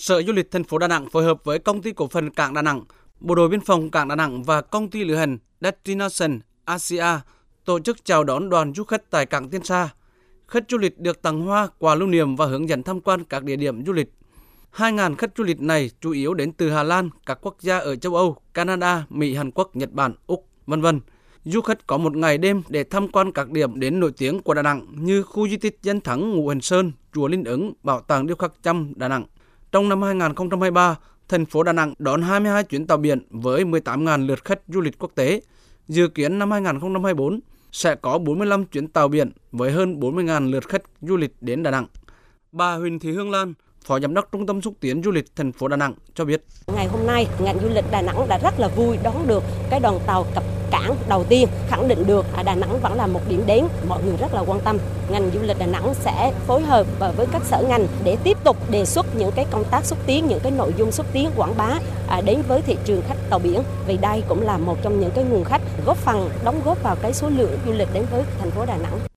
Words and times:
Sở 0.00 0.22
Du 0.22 0.32
lịch 0.32 0.50
thành 0.50 0.64
phố 0.64 0.78
Đà 0.78 0.88
Nẵng 0.88 1.10
phối 1.10 1.24
hợp 1.24 1.44
với 1.44 1.58
công 1.58 1.82
ty 1.82 1.92
cổ 1.92 2.08
phần 2.08 2.30
Cảng 2.30 2.54
Đà 2.54 2.62
Nẵng, 2.62 2.84
Bộ 3.20 3.34
đội 3.34 3.48
biên 3.48 3.60
phòng 3.60 3.90
Cảng 3.90 4.08
Đà 4.08 4.14
Nẵng 4.16 4.42
và 4.42 4.60
công 4.60 4.90
ty 4.90 5.04
lữ 5.04 5.14
hành 5.14 5.38
Destination 5.60 6.40
Asia 6.64 7.04
tổ 7.64 7.80
chức 7.80 8.04
chào 8.04 8.24
đón 8.24 8.48
đoàn 8.48 8.72
du 8.74 8.84
khách 8.84 9.10
tại 9.10 9.26
cảng 9.26 9.48
Tiên 9.48 9.64
Sa. 9.64 9.88
Khách 10.48 10.64
du 10.68 10.78
lịch 10.78 10.98
được 10.98 11.22
tặng 11.22 11.40
hoa, 11.40 11.68
quà 11.78 11.94
lưu 11.94 12.08
niệm 12.08 12.36
và 12.36 12.46
hướng 12.46 12.68
dẫn 12.68 12.82
tham 12.82 13.00
quan 13.00 13.24
các 13.24 13.44
địa 13.44 13.56
điểm 13.56 13.84
du 13.86 13.92
lịch. 13.92 14.12
2.000 14.76 15.14
khách 15.14 15.30
du 15.36 15.44
lịch 15.44 15.60
này 15.60 15.90
chủ 16.00 16.12
yếu 16.12 16.34
đến 16.34 16.52
từ 16.52 16.70
Hà 16.70 16.82
Lan, 16.82 17.10
các 17.26 17.38
quốc 17.42 17.56
gia 17.60 17.78
ở 17.78 17.96
châu 17.96 18.14
Âu, 18.14 18.36
Canada, 18.54 19.06
Mỹ, 19.10 19.34
Hàn 19.34 19.50
Quốc, 19.50 19.76
Nhật 19.76 19.92
Bản, 19.92 20.14
Úc, 20.26 20.48
vân 20.66 20.80
vân. 20.80 21.00
Du 21.44 21.60
khách 21.60 21.86
có 21.86 21.98
một 21.98 22.16
ngày 22.16 22.38
đêm 22.38 22.62
để 22.68 22.84
tham 22.84 23.08
quan 23.08 23.32
các 23.32 23.50
điểm 23.50 23.80
đến 23.80 24.00
nổi 24.00 24.12
tiếng 24.18 24.42
của 24.42 24.54
Đà 24.54 24.62
Nẵng 24.62 24.86
như 24.96 25.22
khu 25.22 25.48
di 25.48 25.56
tích 25.56 25.78
danh 25.82 26.00
thắng 26.00 26.30
Ngũ 26.30 26.48
Hành 26.48 26.60
Sơn, 26.60 26.92
chùa 27.14 27.28
Linh 27.28 27.44
Ứng, 27.44 27.72
bảo 27.82 28.00
tàng 28.00 28.26
điêu 28.26 28.36
khắc 28.36 28.52
Chăm 28.62 28.92
Đà 28.96 29.08
Nẵng. 29.08 29.24
Trong 29.72 29.88
năm 29.88 30.02
2023, 30.02 30.96
thành 31.28 31.46
phố 31.46 31.62
Đà 31.62 31.72
Nẵng 31.72 31.94
đón 31.98 32.22
22 32.22 32.64
chuyến 32.64 32.86
tàu 32.86 32.98
biển 32.98 33.26
với 33.30 33.64
18.000 33.64 34.26
lượt 34.26 34.44
khách 34.44 34.60
du 34.68 34.80
lịch 34.80 34.98
quốc 34.98 35.12
tế. 35.14 35.40
Dự 35.88 36.08
kiến 36.08 36.38
năm 36.38 36.50
2024 36.50 37.40
sẽ 37.72 37.94
có 37.94 38.18
45 38.18 38.64
chuyến 38.64 38.88
tàu 38.88 39.08
biển 39.08 39.32
với 39.52 39.72
hơn 39.72 40.00
40.000 40.00 40.50
lượt 40.50 40.68
khách 40.68 40.82
du 41.00 41.16
lịch 41.16 41.34
đến 41.40 41.62
Đà 41.62 41.70
Nẵng. 41.70 41.86
Bà 42.52 42.74
Huỳnh 42.74 42.98
Thị 42.98 43.12
Hương 43.12 43.30
Lan, 43.30 43.54
Phó 43.84 44.00
Giám 44.00 44.14
đốc 44.14 44.32
Trung 44.32 44.46
tâm 44.46 44.62
xúc 44.62 44.74
tiến 44.80 45.02
du 45.02 45.10
lịch 45.10 45.36
thành 45.36 45.52
phố 45.52 45.68
Đà 45.68 45.76
Nẵng 45.76 45.94
cho 46.14 46.24
biết. 46.24 46.44
Ngày 46.74 46.86
hôm 46.86 47.06
nay, 47.06 47.26
ngành 47.40 47.58
du 47.62 47.68
lịch 47.68 47.84
Đà 47.90 48.02
Nẵng 48.02 48.28
đã 48.28 48.38
rất 48.38 48.60
là 48.60 48.68
vui 48.68 48.98
đón 49.02 49.26
được 49.26 49.42
cái 49.70 49.80
đoàn 49.80 49.98
tàu 50.06 50.26
cập 50.34 50.44
cảng 50.80 50.96
đầu 51.08 51.24
tiên 51.24 51.48
khẳng 51.68 51.88
định 51.88 52.06
được 52.06 52.26
à, 52.36 52.42
Đà 52.42 52.54
Nẵng 52.54 52.80
vẫn 52.80 52.94
là 52.94 53.06
một 53.06 53.20
điểm 53.28 53.42
đến 53.46 53.64
mọi 53.88 54.02
người 54.02 54.16
rất 54.16 54.34
là 54.34 54.40
quan 54.40 54.60
tâm. 54.60 54.78
Ngành 55.10 55.30
du 55.34 55.40
lịch 55.42 55.58
Đà 55.58 55.66
Nẵng 55.66 55.94
sẽ 55.94 56.32
phối 56.46 56.62
hợp 56.62 56.86
ờ, 56.98 57.12
với 57.16 57.26
các 57.32 57.42
sở 57.44 57.62
ngành 57.68 57.86
để 58.04 58.16
tiếp 58.24 58.36
tục 58.44 58.56
đề 58.70 58.84
xuất 58.84 59.06
những 59.16 59.32
cái 59.32 59.46
công 59.50 59.64
tác 59.64 59.84
xúc 59.84 59.98
tiến, 60.06 60.26
những 60.26 60.40
cái 60.40 60.52
nội 60.52 60.74
dung 60.78 60.92
xúc 60.92 61.06
tiến 61.12 61.30
quảng 61.36 61.54
bá 61.56 61.78
à, 62.08 62.20
đến 62.20 62.42
với 62.48 62.62
thị 62.62 62.76
trường 62.84 63.02
khách 63.08 63.30
tàu 63.30 63.38
biển. 63.38 63.62
Vì 63.86 63.96
đây 63.96 64.22
cũng 64.28 64.42
là 64.42 64.58
một 64.58 64.76
trong 64.82 65.00
những 65.00 65.10
cái 65.10 65.24
nguồn 65.24 65.44
khách 65.44 65.62
góp 65.86 65.96
phần 65.96 66.30
đóng 66.44 66.60
góp 66.64 66.82
vào 66.82 66.96
cái 66.96 67.12
số 67.12 67.28
lượng 67.28 67.58
du 67.66 67.72
lịch 67.72 67.88
đến 67.92 68.04
với 68.10 68.22
thành 68.38 68.50
phố 68.50 68.66
Đà 68.66 68.76
Nẵng. 68.76 69.00